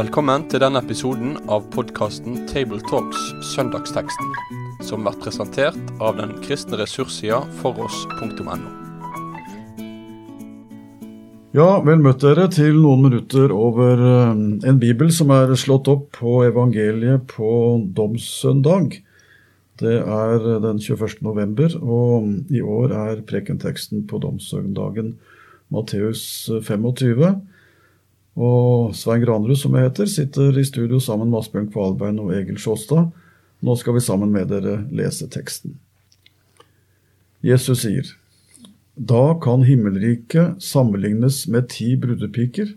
[0.00, 4.30] Velkommen til denne episoden av podkasten Tabletalks Søndagsteksten,
[4.86, 8.54] som blir presentert av den kristne ressurssida foross.no.
[11.52, 14.40] Ja, vel møtt dere til noen minutter over eh,
[14.70, 17.52] en bibel som er slått opp på evangeliet på
[17.92, 19.02] domssøndag.
[19.84, 21.20] Det er den 21.
[21.28, 25.18] november, og i år er prekenteksten på domssøndagen
[25.68, 27.34] Matteus 25.
[28.38, 32.60] Og Svein Granrud, som jeg heter, sitter i studio sammen med Asbjørn Kvalbein og Egil
[32.62, 33.10] Sjåstad.
[33.60, 35.78] Nå skal vi sammen med dere lese teksten.
[37.42, 38.06] Jesus sier,
[38.94, 42.74] Da kan himmelriket sammenlignes med ti brudepiker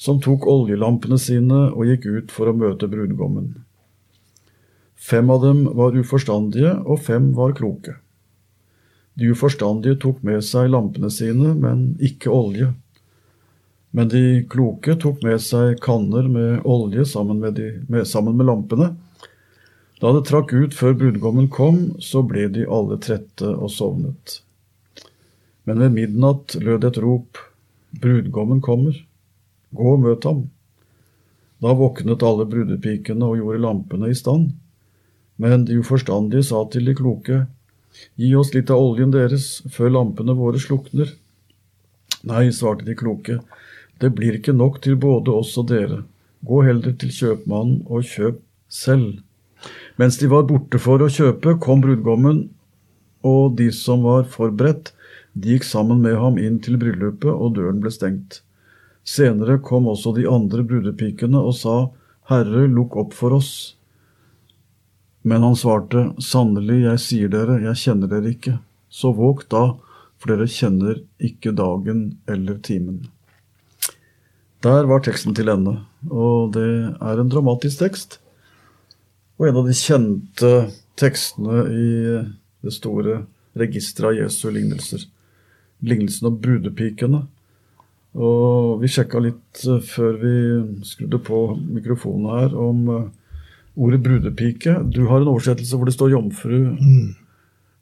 [0.00, 3.52] som tok oljelampene sine og gikk ut for å møte brudgommen.
[5.00, 7.96] Fem av dem var uforstandige, og fem var kloke.
[9.16, 12.70] De uforstandige tok med seg lampene sine, men ikke olje.
[13.90, 18.46] Men de kloke tok med seg kanner med olje sammen med, de, med, sammen med
[18.46, 18.92] lampene.
[20.00, 24.38] Da det trakk ut før brudgommen kom, så ble de alle trette og sovnet.
[25.68, 27.40] Men ved midnatt lød et rop,
[28.00, 28.94] brudgommen kommer,
[29.76, 30.46] gå og møt ham.
[31.60, 34.54] Da våknet alle brudepikene og gjorde lampene i stand.
[35.40, 37.42] Men de uforstandige sa til de kloke,
[38.16, 41.10] gi oss litt av oljen deres før lampene våre slukner.
[42.28, 43.40] Nei, svarte de kloke,
[44.00, 46.02] det blir ikke nok til både oss og dere.
[46.46, 48.40] Gå heller til kjøpmannen og kjøp
[48.72, 49.20] selv.
[50.00, 52.46] Mens de var borte for å kjøpe, kom brudgommen,
[53.20, 54.94] og de som var forberedt,
[55.36, 58.40] de gikk sammen med ham inn til bryllupet, og døren ble stengt.
[59.04, 61.76] Senere kom også de andre brudepikene og sa,
[62.30, 63.52] Herre, lukk opp for oss.
[65.22, 68.56] Men han svarte, Sannelig, jeg sier dere, jeg kjenner dere ikke.
[68.88, 69.74] Så våg da,
[70.16, 73.10] for dere kjenner ikke dagen eller timen.
[74.60, 75.78] Der var teksten til ende,
[76.12, 76.68] og det
[77.00, 78.18] er en dramatisk tekst.
[79.40, 80.50] Og en av de kjente
[81.00, 81.92] tekstene i
[82.60, 83.22] det store
[83.56, 85.06] registeret av Jesu lignelser.
[85.80, 87.22] Lignelsen om brudepikene.
[88.20, 90.34] Og vi sjekka litt eh, før vi
[90.84, 93.08] skrudde på mikrofonen her, om eh,
[93.80, 94.76] ordet brudepike.
[94.90, 97.10] Du har en oversettelse hvor det står jomfru, mm.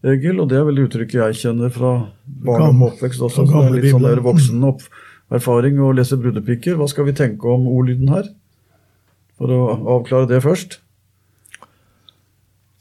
[0.06, 3.42] Egil, og det er vel uttrykket jeg kjenner fra barndom og oppvekst også.
[3.48, 4.84] Så det er litt sånn der voksen opp,
[5.34, 6.78] erfaring å lese brudepiker.
[6.78, 8.30] Hva skal vi tenke om ordlyden her?
[9.38, 9.62] For å
[9.98, 10.80] avklare det først.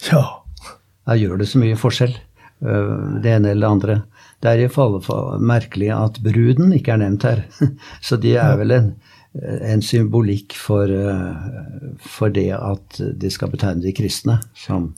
[0.07, 0.23] Ja.
[1.07, 2.15] Jeg gjør det så mye forskjell,
[2.67, 3.97] øh, det ene eller det andre.
[4.43, 4.99] Det er i fall
[5.39, 7.45] merkelig at bruden ikke er nevnt her.
[8.05, 8.89] Så det er vel en,
[9.71, 14.91] en symbolikk for, øh, for, det at de skal betegne de kristne som,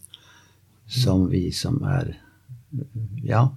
[0.88, 2.18] som vi som er
[3.26, 3.48] Ja,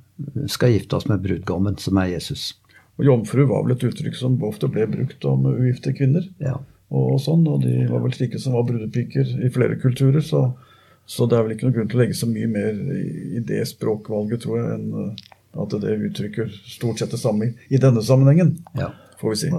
[0.48, 2.52] skal gifte oss med brudgommen, som er Jesus.
[3.00, 6.26] Og Jomfru var vel et uttrykk som ofte ble brukt om ugifte kvinner.
[6.42, 6.58] Ja.
[6.92, 10.20] Og, sånn, og de var vel slike som var brudepiker i flere kulturer.
[10.24, 10.44] Så,
[11.08, 13.62] så, det er vel ikke noen grunn til å legge så mye mer i, det
[13.70, 15.30] språkvalget, tror jeg, enn eh,
[15.62, 18.90] at det uttrykker stort sett det samme i, denne sammenhengen, ja.
[19.20, 19.50] får vi si.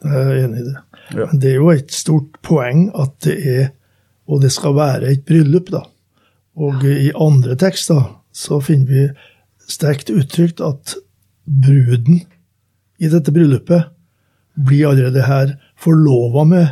[0.00, 0.76] Jeg er enig i det.
[1.10, 1.26] Ja.
[1.26, 3.68] Men det er jo et stort poeng at det er
[4.30, 5.80] Og det skal være et bryllup, da.
[6.54, 9.00] Og i andre tekster så finner vi
[9.66, 10.94] sterkt uttrykt at
[11.42, 12.20] bruden
[13.00, 13.88] i dette bryllupet
[14.60, 16.66] blir allerede her forlova med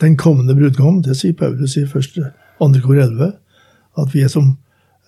[0.00, 1.02] den kommende brudgom.
[1.02, 2.18] Det sier Paulus i 1.
[2.58, 2.70] 2.
[2.84, 3.32] kor 11.
[3.98, 4.54] At vi er som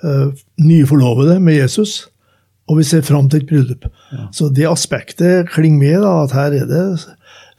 [0.04, 2.08] uh, nyforlovede med Jesus,
[2.70, 3.86] og vi ser fram til et bryllup.
[4.12, 4.26] Ja.
[4.34, 6.84] Så det aspektet klinger med, da, at her er det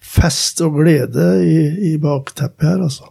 [0.01, 1.57] fest og glede i,
[1.93, 3.09] i bakteppet her, altså.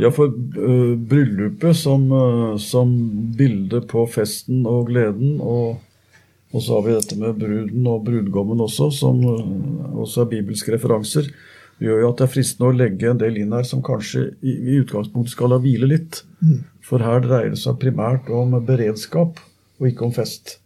[0.00, 2.92] Ja, for uh, bryllupet som, uh, som
[3.38, 5.80] bilde på festen og gleden og
[6.52, 10.74] og så har vi dette med bruden og brudgommen også, som eh, også er bibelske
[10.74, 11.30] referanser.
[11.78, 14.28] Det gjør jo at det er fristende å legge en del inn her som kanskje
[14.44, 16.20] i, i utgangspunktet skal la hvile litt.
[16.44, 16.60] Mm.
[16.84, 19.40] For her dreier det seg primært om beredskap,
[19.80, 20.58] og ikke om fest.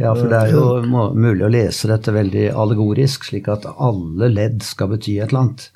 [0.00, 4.30] Ja, for det er jo eh, mulig å lese dette veldig allegorisk, slik at alle
[4.30, 5.66] ledd skal bety et eller annet.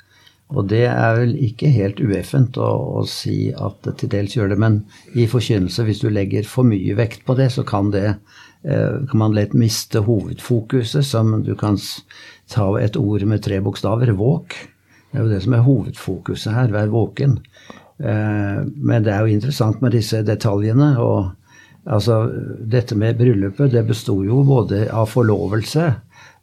[0.49, 2.69] Og det er vel ikke helt ueffent å,
[2.99, 4.79] å, si at det til dels gjør det, men
[5.13, 8.15] i forkynnelse, hvis du legger for mye vekt på det, så kan det
[8.63, 11.77] Eh, kan man lett miste hovedfokuset, som du kan
[12.51, 14.55] ta et ord med tre bokstaver, våk.
[15.09, 17.39] Det er jo det som er hovedfokuset her, vær våken.
[17.99, 20.91] Eh, men det er jo interessant med disse detaljene.
[20.99, 21.31] og
[21.85, 22.25] altså,
[22.59, 25.93] Dette med bryllupet det besto jo både av forlovelse,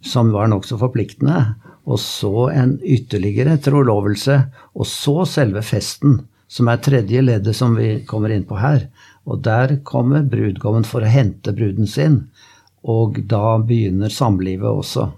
[0.00, 1.56] som var nokså forpliktende,
[1.86, 4.40] og så en ytterligere trolovelse,
[4.74, 8.88] og så selve festen, som er tredje leddet som vi kommer inn på her.
[9.26, 12.24] Og der kommer brudgommen for å hente bruden sin,
[12.86, 15.08] og da begynner samlivet også.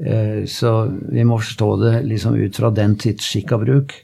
[0.00, 3.96] Eh, så vi må forstå det liksom ut fra den tids skikk av bruk.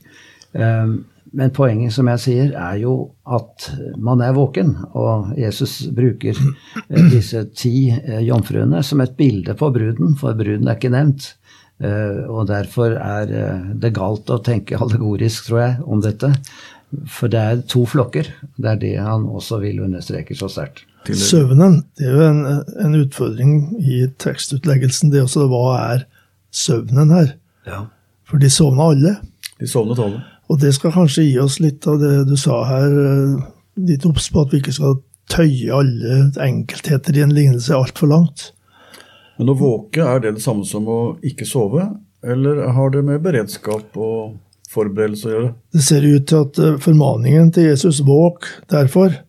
[0.53, 0.91] Eh,
[1.37, 4.75] men poenget, som jeg sier, er jo at man er våken.
[4.99, 7.89] Og Jesus bruker eh, disse ti
[8.27, 11.33] jomfruene som et bilde på bruden, for bruden er ikke nevnt.
[11.77, 13.29] Og derfor er
[13.77, 16.31] det galt å tenke allegorisk, tror jeg, om dette.
[17.11, 18.29] For det er to flokker.
[18.57, 20.87] Det er det han også vil understreke så sterkt.
[21.07, 22.41] Søvnen det er jo en,
[22.83, 25.13] en, utfordring i tekstutleggelsen.
[25.13, 26.07] Det også, hva er
[26.55, 27.35] søvnen her?
[27.67, 27.85] Ja.
[28.27, 29.13] For de sovna alle.
[29.61, 30.23] De sovnet alle.
[30.51, 33.47] Og det skal kanskje gi oss litt av det du sa her, eh,
[33.87, 34.99] litt obs på at vi ikke skal
[35.31, 38.51] tøye alle enkeltheter i en lignelse altfor langt.
[39.37, 41.87] Men å våke, er det det samme som å ikke sove,
[42.27, 44.37] eller har det med beredskap og
[44.73, 45.53] forberedelse å gjøre?
[45.77, 49.21] Det ser ut til at eh, formaningen til Jesus 'våk', derfor,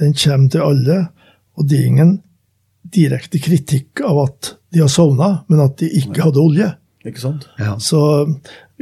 [0.00, 0.98] den kommer til alle,
[1.56, 2.12] og det er ingen
[2.92, 6.68] direkte kritikk av at de har sovna, men at de ikke hadde olje.
[7.04, 7.48] Ikke sant?
[7.58, 7.74] Ja.
[7.82, 7.98] Så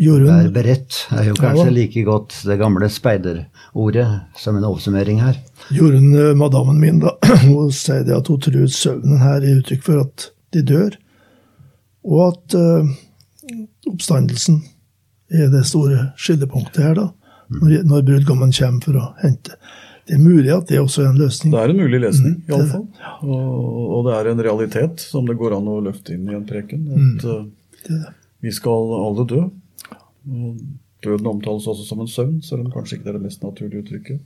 [0.00, 1.74] Jorunn Vær beredt er jo kanskje ja.
[1.76, 4.06] like godt det gamle speiderordet
[4.38, 5.40] som en oppsummering her.
[5.74, 7.16] Jorunn, eh, madammen min, da,
[7.46, 10.96] hun sier det at hun tror søvnen her er uttrykk for at de dør,
[12.06, 12.90] og at uh,
[13.90, 14.62] oppstandelsen
[15.30, 17.10] er det store skillepunktet her, da.
[17.50, 19.56] Når, når brudgommen kommer for å hente.
[20.06, 21.52] Det er mulig at det også er en løsning.
[21.54, 22.84] Det er en mulig løsning, mm, iallfall.
[22.98, 23.14] Ja.
[23.26, 26.46] Og, og det er en realitet som det går an å løfte inn i en
[26.46, 26.86] preken.
[26.94, 27.50] At mm.
[27.90, 28.06] uh,
[28.46, 29.42] vi skal alle dø.
[30.30, 30.62] Og
[31.04, 33.84] døden omtales også som en søvn, selv om kanskje ikke det er det mest naturlige
[33.84, 34.22] uttrykket.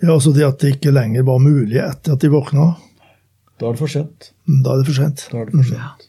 [0.00, 2.70] Ja, altså det at det ikke lenger var mulig etter at de våkna.
[3.58, 4.30] Da er det for sent.
[4.46, 5.26] Mm, da er det for sent.
[5.32, 6.06] Da er det for sent.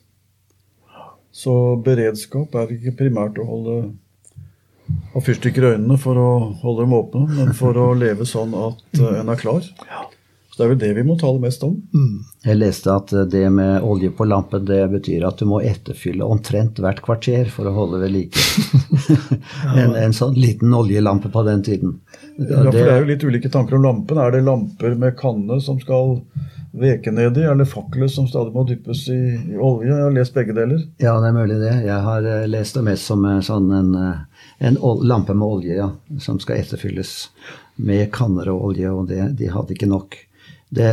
[1.40, 1.56] Så
[1.86, 3.80] beredskap er ikke primært å holde
[5.14, 6.30] ha fyrstikker i øynene for å
[6.64, 9.62] holde dem åpne, men for å leve sånn at uh, en er klar.
[9.62, 11.76] Så Det er vel det vi må tale mest om.
[11.94, 12.26] Mm.
[12.44, 16.82] Jeg leste at det med olje på lampen det betyr at du må etterfylle omtrent
[16.82, 18.46] hvert kvarter for å holde ved like.
[19.80, 22.00] en, en, sånn liten oljelampe på den tiden.
[22.38, 24.20] Ja, for Det er jo litt ulike tanker om lampen.
[24.20, 26.18] Er det lamper med kanne som skal
[26.72, 29.20] nedi, eller fakler som stadig må dyppes i,
[29.52, 29.90] i, olje?
[29.90, 30.84] Jeg har lest begge deler.
[31.02, 31.74] Ja, det er mulig det.
[31.86, 35.90] Jeg har eh, lest det mest som sånn en, eh, en lampe med olje, ja,
[36.22, 37.30] som skal etterfylles
[37.76, 40.20] med kanner og olje, og det, de hadde ikke nok.
[40.70, 40.90] Det,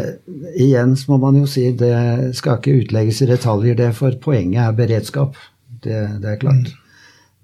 [0.56, 1.92] igjen må man jo si det
[2.38, 5.36] skal ikke utlegges i detaljer, det, for poenget er beredskap.
[5.84, 6.72] Det, det er klart.
[6.72, 6.74] Mm.
[6.74, 6.82] Uh,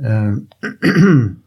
[0.03, 0.35] Eh,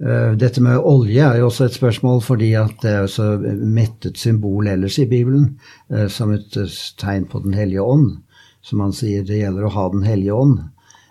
[0.00, 4.70] dette med olje er jo også et spørsmål fordi at det er så mettet symbol
[4.72, 5.58] ellers i Bibelen,
[5.92, 8.22] eh, som et eh, tegn på Den hellige ånd.
[8.64, 10.62] Som han sier det gjelder å ha Den hellige ånd.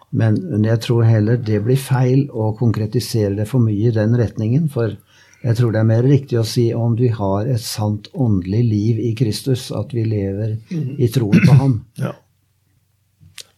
[0.09, 4.65] Men jeg tror heller det blir feil å konkretisere det for mye i den retningen.
[4.73, 4.95] For
[5.43, 9.03] jeg tror det er mer riktig å si om vi har et sant åndelig liv
[9.05, 10.57] i Kristus, at vi lever
[10.97, 11.77] i troen på Ham.
[12.01, 12.15] Ja.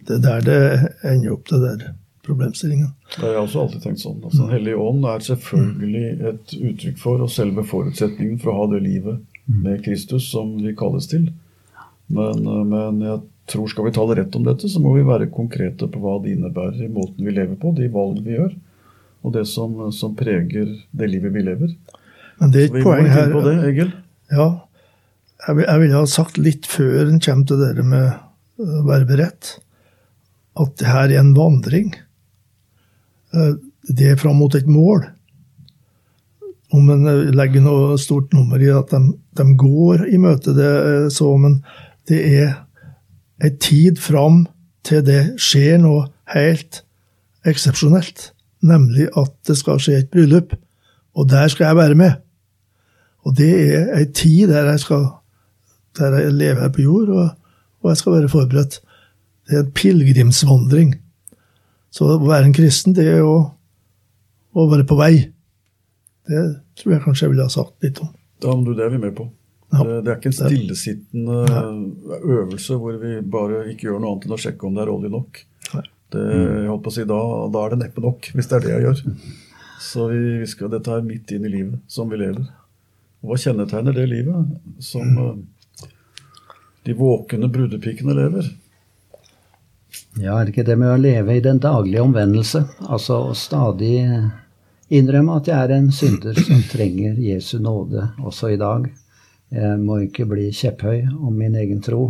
[0.02, 0.62] Det er der det
[1.08, 1.90] ender opp, det der
[2.32, 2.94] problemstillingen.
[3.14, 4.18] Det har jeg også alltid tenkt sånn.
[4.24, 8.72] Altså, Den hellige ånd er selvfølgelig et uttrykk for og selve forutsetningen for å ha
[8.74, 11.30] det livet med Kristus som vi kalles til.
[12.12, 15.32] Men, eh, men jeg tror skal vi tale rett om dette, så må vi være
[15.34, 18.54] konkrete på hva det innebærer i måten vi lever på, de valg vi gjør,
[19.22, 21.74] og det som, som preger det livet vi lever.
[22.42, 23.32] Men det er et poeng her.
[23.34, 23.92] På det, Egil.
[24.32, 24.48] Ja,
[25.48, 29.58] jeg, jeg ville ha sagt litt før en kommer til dere med å være beredt,
[30.62, 31.94] at det her er en vandring.
[33.34, 33.54] Eh,
[33.90, 35.06] det er fram mot et mål.
[36.72, 40.72] Om en eh, legger noe stort nummer i at de, de går i møte, det
[40.72, 41.62] eh, så, men
[42.10, 42.52] det er
[43.42, 44.46] ei tid fram
[44.86, 46.84] til det skjer noe helt
[47.48, 48.32] eksepsjonelt.
[48.62, 50.54] Nemlig at det skal skje et bryllup.
[51.18, 52.20] Og der skal jeg være med.
[53.26, 55.08] Og det er ei tid der jeg skal
[55.98, 57.30] der jeg lever her på jord, og,
[57.84, 58.78] og jeg skal være forberedt.
[59.48, 60.94] Det er en pilegrimsvandring.
[61.92, 63.36] Så å være en kristen, det er å,
[64.56, 65.14] å være på vei.
[66.32, 66.44] Det
[66.80, 68.12] tror jeg kanskje jeg ville ha sagt litt om.
[68.42, 69.28] Ja, men du, Det er vi med på.
[69.72, 71.62] Ja, det, det, er ikke en stillesittende ja.
[72.20, 75.12] øvelse hvor vi bare ikke gjør noe annet enn å sjekke om det er olje
[75.14, 75.44] nok.
[76.12, 77.20] Det, jeg holdt på å si, da,
[77.54, 79.04] da er det neppe nok, hvis det er det jeg gjør.
[79.82, 82.50] Så vi, vi skal, dette er midt inn i livet som vi lever.
[83.24, 85.40] hva kjennetegner det livet som mm.
[86.90, 88.52] de våkne brudepikene lever?
[90.20, 92.64] Ja, er det ikke det med å leve i den daglige omvendelse?
[92.88, 93.98] Altså å stadig
[94.92, 98.90] innrømme at jeg er en synder som trenger Jesu nåde også i dag.
[99.52, 102.06] Jeg må ikke bli kjepphøy om min egen tro.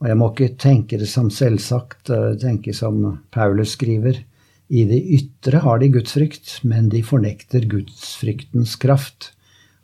[0.00, 4.18] Og jeg må ikke tenke det som selvsagt, eh, tenke som Paulus skriver.
[4.68, 9.32] I det ytre har de gudsfrykt, men de fornekter gudsfryktens kraft.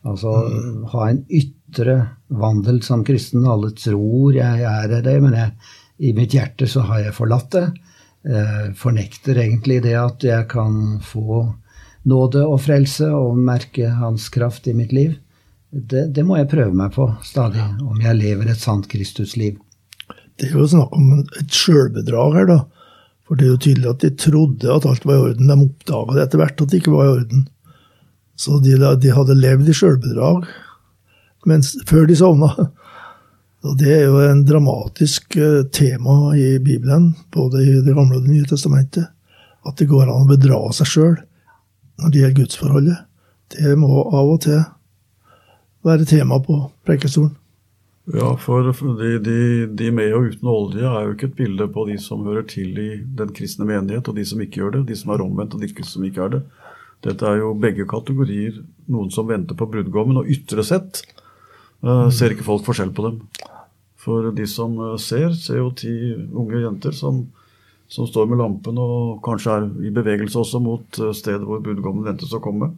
[0.04, 0.32] Altså
[0.92, 1.96] ha en ytre
[2.28, 3.44] vandel som kristen.
[3.44, 5.52] Alle tror jeg er det, men jeg
[6.00, 7.66] i mitt hjerte så har jeg forlatt det.
[8.25, 11.42] eh, fornekter egentlig det at jeg kan få
[12.09, 15.14] nåde og frelse og merke Hans kraft i mitt liv.
[15.71, 19.61] Det, det må jeg prøve meg på stadig, om jeg lever et sant Kristusliv.
[20.40, 22.59] Det er jo snakk om et sjølbedrag her, da.
[23.28, 25.52] For det er jo tydelig at de trodde at alt var i orden.
[25.52, 27.45] De oppdaga det etter hvert at det ikke var i orden.
[28.40, 30.49] Så de, de hadde levd i sjølbedrag
[31.88, 32.50] før de sovna.
[33.60, 38.24] Og det er jo en dramatisk eh, tema i Bibelen, både i Det gamle og
[38.24, 39.10] Det nye testamentet.
[39.68, 41.18] At det går an å bedra seg sjøl
[42.00, 43.02] når det gjelder gudsforholdet.
[43.52, 44.62] Det må av og til
[45.84, 46.56] være tema på
[46.88, 47.34] prekestolen.
[48.10, 49.36] Ja, for de, de,
[49.76, 52.78] de, med og uten olje er jo ikke et bilde på de som hører til
[52.80, 54.86] i den kristne menighet, og de som ikke gjør det.
[54.88, 56.40] De som er omvendt, og de som ikke er det.
[57.04, 58.56] Dette er jo begge kategorier.
[58.90, 61.04] Noen som venter på brudgommen, og ytre sett
[61.84, 63.20] uh, ser ikke folk forskjell på dem.
[64.00, 67.25] For de som uh, ser, ser jo ti unge jenter som,
[67.90, 72.07] som, står med lampen og kanskje er i bevegelse også mot uh, stedet hvor brudgommen
[72.07, 72.73] ventes å komme.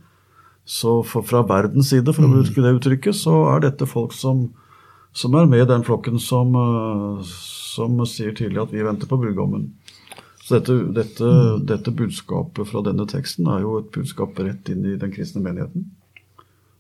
[0.67, 4.51] Så for, fra verdens side, for å bruke det uttrykket, så er dette folk som
[5.13, 7.25] som er med i den flokken som, eh,
[7.75, 9.69] som sier tydelig at vi venter på brudgommen.
[10.43, 11.67] Så dette, dette, mm.
[11.69, 15.91] dette, budskapet fra denne teksten er jo et budskap rett inn i den kristne menigheten.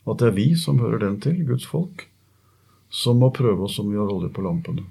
[0.09, 2.09] At det er vi som hører den til, Guds folk,
[2.93, 4.85] som må prøve oss om vi har olje på lampene.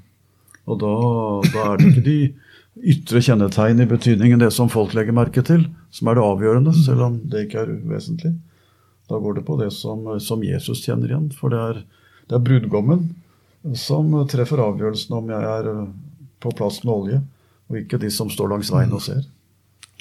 [0.70, 0.94] Og da,
[1.54, 2.20] da, er det ikke de
[2.92, 7.06] ytre kjennetegn i betydningen det som folk legger merke til, som er det avgjørende, selv
[7.08, 8.34] om det ikke er uvesentlig.
[9.12, 11.28] Da går det på det som, som Jesus kjenner igjen.
[11.36, 11.84] For det er,
[12.30, 13.10] det er brudgommen
[13.78, 15.84] som treffer avgjørelsen om jeg er eh,
[16.42, 17.20] på plass med olje,
[17.70, 19.22] og ikke de som står langs veien og ser.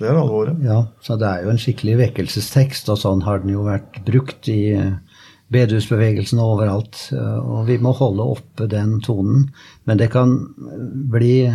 [0.00, 0.56] Det er alvoret.
[0.64, 4.48] Ja, så det er jo en skikkelig vekkelsestekst, og sånn har den jo vært brukt
[4.48, 4.62] i
[5.50, 7.10] eh, bedehusbevegelsen overalt.
[7.12, 9.50] Eh, og vi må holde oppe den tonen.
[9.84, 10.36] Men det kan
[11.10, 11.50] bli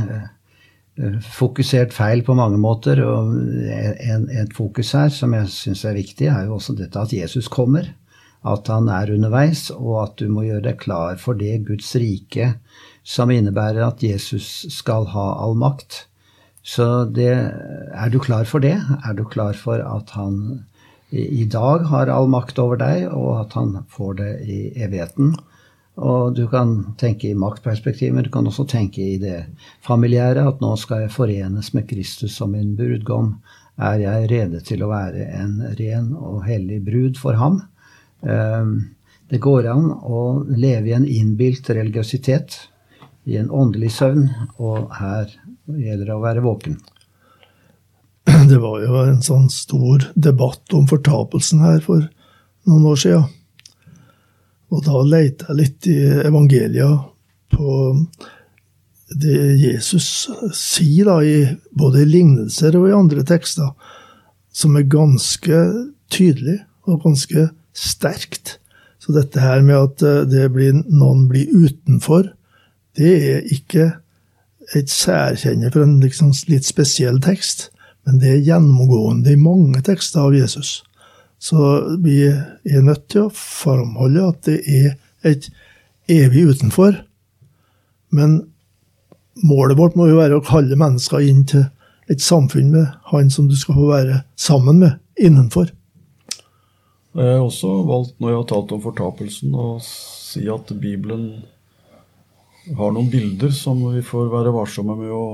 [1.36, 3.02] fokusert feil på mange måter.
[3.04, 7.52] Og et fokus her som jeg syns er viktig, er jo også dette at Jesus
[7.52, 7.90] kommer
[8.46, 12.54] at han er underveis, og at du må gjøre deg klar for det Guds rike
[13.06, 16.06] som innebærer at Jesus skal ha all makt.
[16.66, 17.34] Så det,
[17.94, 18.78] er du klar for det?
[19.06, 20.66] Er du klar for at han
[21.16, 25.36] i dag har all makt over deg, og at han får det i evigheten?
[25.96, 29.46] Og du kan tenke i maktperspektiv, men du kan også tenke i det
[29.86, 33.38] familiære, at nå skal jeg forenes med Kristus som min brudgom.
[33.80, 37.62] Er jeg rede til å være en ren og hellig brud for ham?
[38.28, 38.76] Ehm,
[39.32, 42.60] det går an å leve i en innbilt religiøsitet,
[43.26, 44.28] i en åndelig søvn,
[44.62, 45.32] og her
[45.66, 46.78] gjelder det å være våken.
[48.46, 52.04] Det var jo en sånn stor debatt om fortapelsen her for
[52.70, 53.26] noen år siden.
[54.70, 55.98] Og da leita jeg litt i
[56.28, 56.90] evangelia
[57.54, 57.76] på
[59.16, 61.46] det Jesus sier, da, i,
[61.78, 63.72] både i lignelser og i andre tekster,
[64.54, 65.62] som er ganske
[66.14, 68.58] tydelig og ganske sterkt.
[69.02, 72.30] Så dette her med at eh, blir, noen blir utenfor,
[72.98, 73.92] det er ikke
[74.76, 77.72] et særkjenne for en liksom litt spesiell tekst,
[78.06, 80.84] men det er gjennomgående i mange tekster av Jesus.
[81.42, 81.58] Så
[82.02, 84.92] vi er nødt til å framholde at det er
[85.26, 85.48] et
[86.12, 87.00] evig utenfor.
[88.14, 88.38] Men
[89.44, 91.66] målet vårt må jo være å kalle mennesker inn til
[92.12, 95.72] et samfunn med han som du skal få være sammen med innenfor.
[97.16, 101.46] Jeg har også valgt, når jeg har talt om fortapelsen, å si at Bibelen
[102.76, 105.26] har noen bilder som vi får være varsomme med å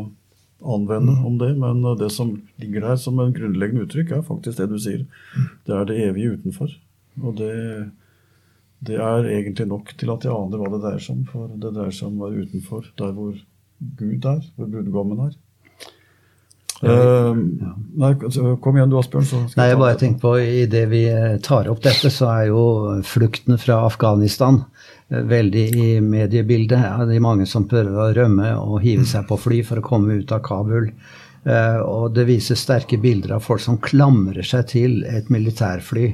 [0.61, 1.51] anvende om det.
[1.59, 5.05] Men det som ligger der som en grunnleggende uttrykk, er faktisk det du sier.
[5.67, 6.73] Det er det evige utenfor.
[7.21, 7.53] Og det,
[8.87, 11.23] det er egentlig nok til at jeg aner hva det dreier seg om.
[11.31, 13.39] For det dreier seg om å være utenfor der hvor
[14.01, 15.37] Gud er, hvor brudgommen er.
[16.81, 17.37] Uh,
[18.01, 18.15] nei,
[18.61, 19.25] kom igjen du, Asbjørn.
[19.29, 22.47] Så nei, jeg bare tenker på I det vi eh, tar opp dette, så er
[22.49, 22.63] jo
[23.05, 24.63] flukten fra Afghanistan
[25.11, 27.05] eh, veldig i mediebildet.
[27.05, 30.17] Det er mange som prøver å rømme og hive seg på fly for å komme
[30.21, 30.89] ut av Kabul.
[31.41, 36.11] Uh, og det viser sterke bilder av folk som klamrer seg til et militærfly.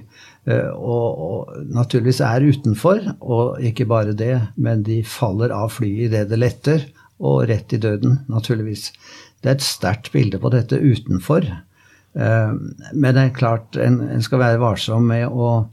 [0.48, 6.08] Uh, og, og, naturligvis er utenfor, og ikke bare det, men de faller av flyet
[6.08, 8.92] idet det letter, og rett i døden, naturligvis.
[9.42, 11.48] Det er et sterkt bilde på dette utenfor.
[12.18, 12.54] Eh,
[12.94, 15.68] men det er klart en, skal være varsom med å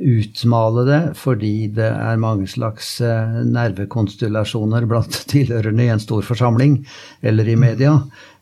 [0.00, 6.80] utmale det, fordi det er mange slags eh, nervekonstellasjoner blant tilhørende i en stor forsamling
[7.20, 7.98] eller i media.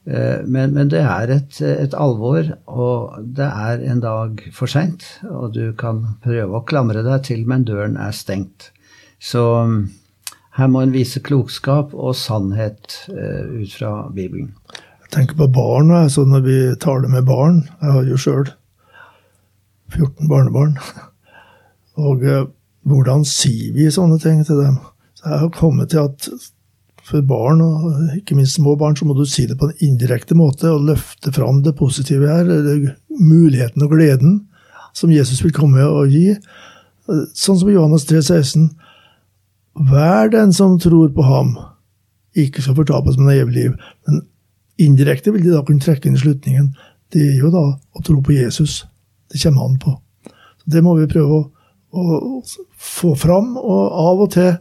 [0.08, 5.04] Eh, men, men det er et, et, alvor, og det er en dag for seint.
[5.28, 8.70] Og du kan prøve å klamre deg til, men døren er stengt.
[9.18, 9.44] Så
[10.58, 14.52] her må en vise klokskap og sannhet ut fra Bibelen.
[15.08, 18.50] Jeg tenker på barn, altså når vi taler med barn Jeg har jo sjøl
[19.94, 20.76] 14 barnebarn.
[22.08, 22.44] Og eh,
[22.88, 24.78] hvordan sier vi sånne ting til dem?
[25.18, 26.28] Så jeg har kommet til at
[27.08, 30.36] for barn, og ikke minst små barn, så må du si det på en indirekte
[30.36, 34.34] måte og løfte fram det positive her, eller muligheten og gleden
[34.92, 36.34] som Jesus vil komme og gi.
[37.32, 38.68] Sånn som Johannes 3, 16.
[39.78, 41.54] Hver den som tror på ham,
[42.38, 43.76] ikke skal fortapes, med har evig liv.
[44.06, 44.22] Men
[44.78, 46.72] indirekte vil de da kunne trekke inn i slutningen.
[47.12, 48.82] Det er jo da å tro på Jesus.
[49.30, 49.94] Det kommer han på.
[50.62, 51.44] Så Det må vi prøve å,
[51.90, 52.42] å
[52.74, 54.52] få fram, og av og til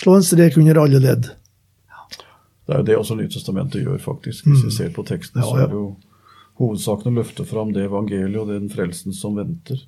[0.00, 1.30] slå en strek under alle ledd.
[2.66, 4.46] Det er jo det også Nytestamentet gjør, faktisk.
[4.46, 4.76] Hvis vi mm.
[4.78, 5.88] ser på teksten, så er det jo
[6.60, 9.78] hovedsaken å løfte fram det evangeliet og den frelsen som venter.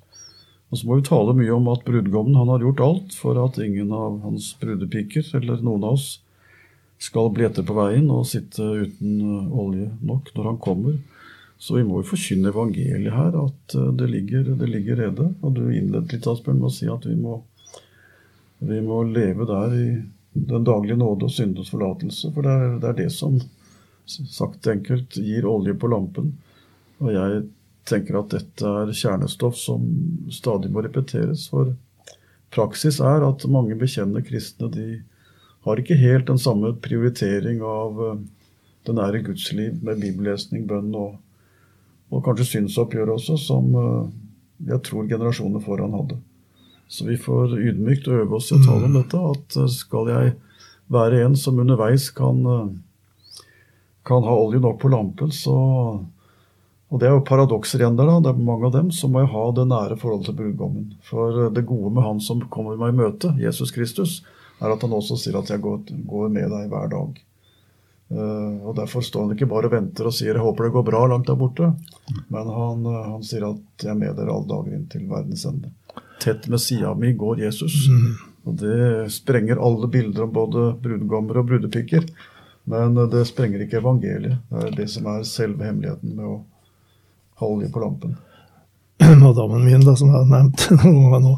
[0.69, 3.57] Og så må vi tale mye om at brudgommen han har gjort alt for at
[3.61, 6.09] ingen av hans brudepiker, eller noen av oss,
[6.99, 10.97] skal bli etter på veien og sitte uten eh, olje nok når han kommer.
[11.59, 15.29] Så vi må jo forkynne evangeliet her, at eh, det ligger, det ligger rede.
[15.39, 17.39] Og du innledet litt, Asbjørn, med å si at vi må,
[18.59, 19.87] vi må leve der i
[20.33, 22.33] den daglige nåde og syndens forlatelse.
[22.35, 23.39] For det er, det er, det som,
[24.05, 26.33] sagt enkelt, gir olje på lampen.
[26.99, 27.41] Og jeg
[27.87, 29.85] tenker at dette er kjernestoff som
[30.33, 31.47] stadig må repeteres.
[31.51, 31.73] For
[32.53, 34.89] praksis er at mange bekjennende kristne de
[35.67, 38.21] har ikke helt den samme prioritering av eh,
[38.87, 41.17] det nære gudsliv med bibellesning, bønn og,
[42.09, 44.11] og kanskje synsoppgjør også, som eh,
[44.71, 46.19] jeg tror generasjoner foran hadde.
[46.89, 49.01] Så vi får ydmykt øve oss i å tale om mm.
[49.01, 49.25] dette.
[49.35, 50.37] At eh, skal jeg
[50.89, 52.39] være en som underveis kan,
[54.07, 55.53] kan ha olje nok på lampen, så
[56.89, 58.17] Og det er jo paradokser igjen der, da.
[58.25, 58.91] Det er mange av dem.
[58.91, 60.91] som må ha det nære forholdet til brudgommen.
[61.05, 64.19] For eh, det gode med han som kommer meg i møte, Jesus Kristus,
[64.59, 67.25] er at han også sier at jeg går, med deg hver dag.
[68.09, 70.85] Uh, og Derfor står han ikke bare og venter og sier 'jeg håper det går
[70.87, 71.67] bra' langt der borte.
[72.33, 75.69] Men han, han sier at 'jeg er med dere alle dager inn til verdens ende'
[76.19, 77.87] tett med sida mi går Jesus.
[77.87, 78.13] Mm.
[78.43, 82.05] Og det sprenger alle bilder om både brudgommer og brudepiker.
[82.69, 84.39] Men det sprenger ikke evangeliet.
[84.49, 86.37] Det er det som er selve hemmeligheten med å
[87.39, 88.17] ha olje på lampen.
[89.23, 91.35] Madammen min, da, som jeg har nevnt noen ganger nå,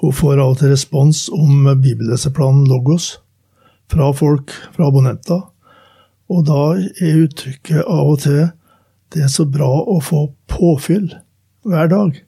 [0.00, 3.12] hun får av og til respons om bibelleseplanen Logos
[3.90, 5.42] fra folk, fra abonnenter.
[6.30, 8.48] Og da er uttrykket av og til
[9.10, 11.10] 'det er så bra å få påfyll
[11.66, 12.20] hver dag'.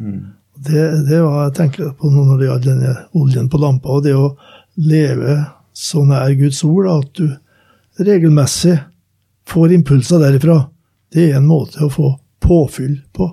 [0.00, 0.32] Mm.
[0.56, 4.14] Det, det var jeg tenker på når det gjaldt denne oljen på lampa, og det
[4.16, 4.36] å
[4.76, 7.28] leve så nær Guds ord at du
[8.00, 8.78] regelmessig
[9.48, 10.70] får impulser derifra.
[11.12, 13.30] Det er en måte å få påfyll på.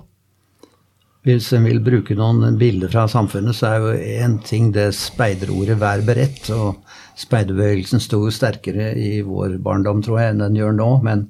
[1.26, 5.76] Hvis en vil bruke noen bilder fra samfunnet, så er jo én ting det speiderordet
[5.80, 6.48] 'vær beredt'.
[6.54, 6.78] Og
[7.18, 10.90] speiderbevegelsen sto sterkere i vår barndom, tror jeg, enn den gjør nå.
[11.02, 11.28] Men,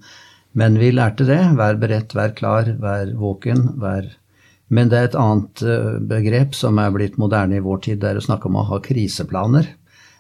[0.53, 1.41] men vi lærte det.
[1.59, 4.07] Vær beredt, vær klar, vær våken, vær
[4.69, 8.11] men det er et annet eh, begrep som er blitt moderne i vår tid, det
[8.11, 9.71] er å snakke om å ha kriseplaner.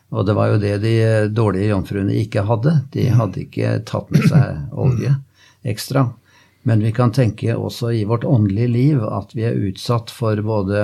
[0.09, 2.79] Og det var jo det de eh, dårlige jomfruene ikke hadde.
[2.95, 5.13] De hadde ikke tatt med seg olje
[5.69, 6.07] ekstra.
[6.63, 10.81] Men vi kan tenke også i vårt åndelige liv at vi er utsatt for både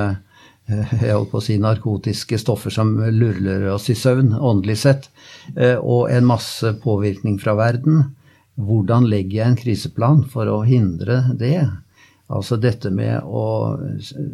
[0.71, 5.11] eh, jeg holdt på å si narkotiske stoffer som lurler oss i søvn, åndelig sett,
[5.83, 8.15] og en masse påvirkning fra verden.
[8.55, 11.67] Hvordan legger jeg en kriseplan for å hindre det?
[12.33, 13.77] Altså dette med å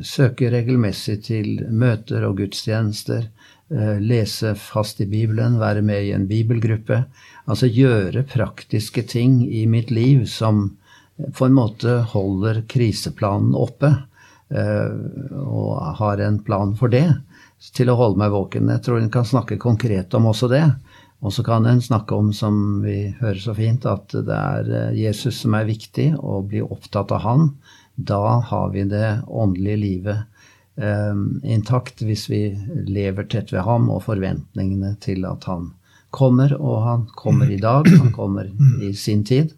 [0.06, 3.24] søke regelmessig til møter og gudstjenester,
[3.70, 7.04] eh, lese fast i Bibelen, være med i en bibelgruppe.
[7.50, 10.76] Altså gjøre praktiske ting i mitt liv som
[11.36, 13.94] på en måte holder kriseplanen oppe.
[14.50, 14.94] Eh,
[15.40, 17.06] og har en plan for det,
[17.76, 18.72] til å holde meg våken.
[18.74, 20.64] Jeg tror en kan snakke konkret om også det.
[21.20, 24.96] Og så kan en snakke om, som vi hører så fint, at det er eh,
[25.04, 27.52] Jesus som er viktig, og bli opptatt av han
[28.04, 30.16] da har vi det åndelige livet
[30.76, 32.42] eh, intakt hvis vi
[32.86, 35.72] lever tett ved ham og forventningene til at han
[36.10, 36.54] kommer.
[36.56, 38.50] Og han kommer i dag, han kommer
[38.82, 39.52] i sin tid.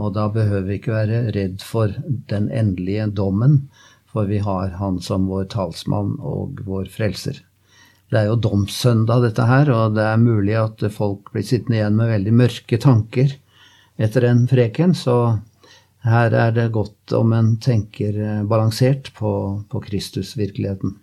[0.00, 1.92] Og da behøver vi ikke være redd for
[2.30, 3.68] den endelige dommen,
[4.10, 7.40] for vi har han som vår talsmann og vår frelser.
[8.10, 11.96] Det er jo domssøndag, dette her, og det er mulig at folk blir sittende igjen
[11.98, 13.32] med veldig mørke tanker
[13.98, 15.38] etter en preken, så
[16.04, 19.30] her er det godt om en tenker eh, balansert på,
[19.70, 20.98] på Kristus-virkeligheten.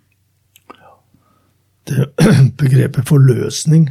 [1.90, 2.06] Det
[2.60, 3.88] begrepet forløsning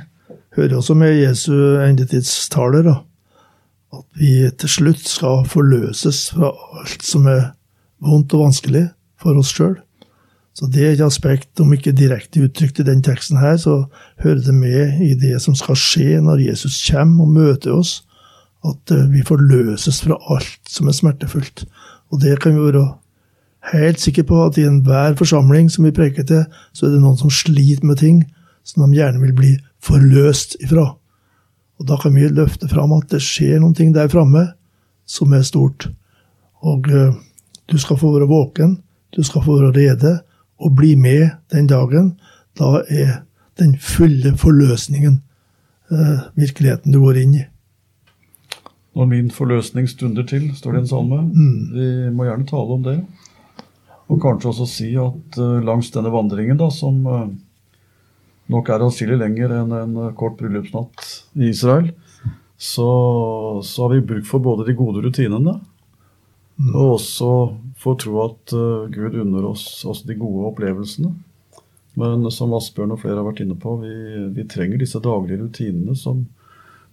[0.55, 2.85] hører også med Jesu endetidstaler.
[2.87, 2.95] da.
[3.91, 7.51] At vi til slutt skal forløses fra alt som er
[8.01, 8.85] vondt og vanskelig
[9.21, 9.75] for oss sjøl.
[10.57, 13.85] Så det er et aspekt, om ikke direkte uttrykt i den teksten her, så
[14.23, 18.01] hører det med i det som skal skje når Jesus kommer og møter oss
[18.61, 21.63] At eh, vi forløses fra alt som er smertefullt.
[22.13, 22.83] Og det kan vi være
[23.71, 27.17] helt sikre på at i enhver forsamling som vi preker til, så er det noen
[27.17, 28.19] som sliter med ting
[28.61, 30.91] som de gjerne vil bli forløst ifra.
[31.81, 34.51] Og da kan vi løfte fram at det skjer noen ting der framme
[35.09, 35.87] som er stort.
[36.61, 37.15] Og uh,
[37.65, 38.75] du skal få være våken,
[39.17, 40.19] du skal få være rede,
[40.61, 42.13] og bli med den dagen.
[42.53, 43.23] Da er
[43.57, 45.23] den fulle forløsningen
[45.89, 47.43] uh, virkeligheten du går inn i.
[48.93, 51.21] Når min forløsning stunder til, står det en salme.
[51.33, 51.59] Mm.
[51.73, 52.99] Vi må gjerne tale om det.
[54.11, 57.01] Og kanskje også si at uh, langs denne vandringen, da, som
[58.51, 61.07] nok er atskillig lenger enn en kort bryllupsnatt
[61.39, 61.91] i Israel,
[62.61, 62.89] så,
[63.65, 66.73] så, har vi bruk for både de gode rutinene mm.
[66.75, 67.31] og også
[67.81, 71.15] for å tro at uh, Gud unner oss også de gode opplevelsene.
[71.97, 73.95] Men som Asbjørn og flere har vært inne på, vi,
[74.35, 76.27] vi trenger disse daglige rutinene som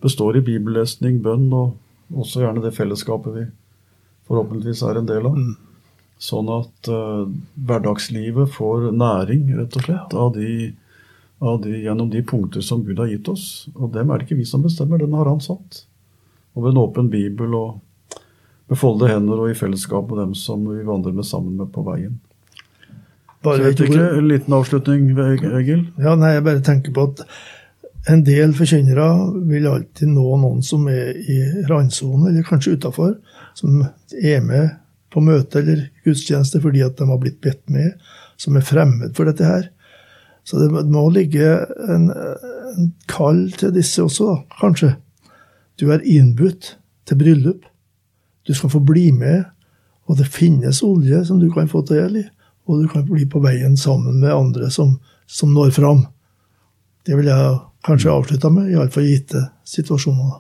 [0.03, 1.77] består i bibellesning, bønn og
[2.17, 3.45] også gjerne det fellesskapet vi
[4.29, 5.37] forhåpentligvis er en del av.
[5.37, 5.55] Mm.
[6.19, 7.29] Sånn at uh,
[7.69, 10.73] hverdagslivet får næring, rett og slett, av de,
[11.39, 13.69] de, gjennom de punkter som Gud har gitt oss.
[13.75, 15.85] Og dem er det ikke vi som bestemmer, den har han satt.
[16.57, 17.77] Og ved en åpen bibel og
[18.69, 21.85] med foldede hender og i fellesskap med dem som vi vandrer med sammen med på
[21.87, 22.19] veien.
[23.47, 25.87] Bare Så vet ikke, En liten avslutning, Egil?
[25.99, 27.23] Ja, nei, Jeg bare tenker på at
[28.09, 29.07] en del forkynnere
[29.49, 33.17] vil alltid nå noen som er i randsonen, eller kanskje utafor,
[33.55, 34.71] som er med
[35.13, 37.95] på møte eller gudstjeneste fordi at de har blitt bedt med,
[38.37, 39.69] som er fremmed for dette her.
[40.49, 41.45] Så det må ligge
[41.93, 44.95] en, en kall til disse også, da, kanskje.
[45.77, 46.71] Du er innbudt
[47.05, 47.67] til bryllup.
[48.49, 49.45] Du skal få bli med,
[50.09, 52.25] og det finnes olje som du kan få ta del i.
[52.65, 54.97] Og du kan bli på veien sammen med andre som,
[55.29, 56.07] som når fram.
[57.05, 60.39] Det vil jeg kanskje avslutte med, iallfall i gitte situasjoner.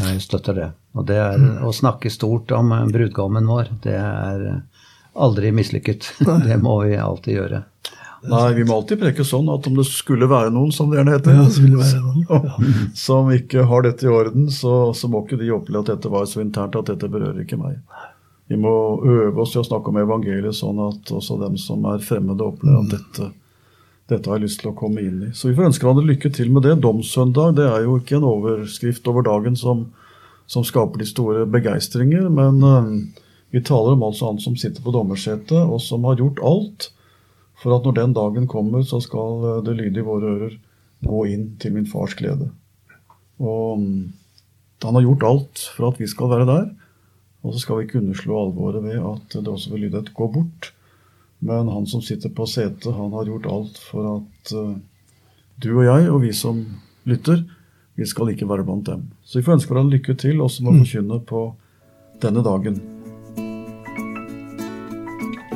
[0.00, 0.70] Jeg støtter det.
[0.96, 1.50] Og det er mm.
[1.68, 3.74] å snakke stort om brudgommen vår.
[3.84, 4.46] Det er
[5.12, 6.14] aldri mislykket.
[6.48, 7.62] Det må vi alltid gjøre.
[8.30, 11.16] Nei, vi må alltid preke sånn at om det skulle være noen, som det gjerne
[11.16, 11.44] heter, ja,
[12.28, 12.40] ja.
[12.94, 16.28] som ikke har dette i orden, så, så, må ikke de oppleve at dette var
[16.30, 17.80] så internt at dette berører ikke meg.
[18.52, 22.04] Vi må øve oss i å snakke om evangeliet sånn at også dem som er
[22.04, 22.92] fremmede, opplever at mm.
[22.94, 23.30] dette,
[24.12, 25.32] dette har jeg lyst til å komme inn i.
[25.34, 26.76] Så vi får ønske hverandre lykke til med det.
[26.84, 29.88] Domssøndag det er jo ikke en overskrift over dagen som
[30.52, 32.28] som skaper de store begeistringer.
[32.28, 32.90] Men uh,
[33.50, 36.90] vi taler om altså han som sitter på dommersetet, og som har gjort alt
[37.62, 40.58] for at når den dagen kommer, så skal uh, det lyde i våre ører
[41.02, 42.50] gå inn til min fars glede.
[43.42, 44.12] Og um,
[44.82, 46.70] han har gjort alt for at vi skal være der.
[47.42, 50.30] Og så skal vi ikke underslå alvoret ved at det også vil lyde et 'gå
[50.30, 50.70] bort'.
[51.40, 54.76] Men han som sitter på setet, han har gjort alt for at uh,
[55.62, 56.66] du og jeg, og vi som
[57.04, 57.42] lytter,
[57.94, 59.10] vi skal ikke være blant dem.
[59.24, 60.82] Så vi får ønske hverandre lykke til, også med å mm.
[60.84, 61.44] forkynne på
[62.22, 62.91] denne dagen.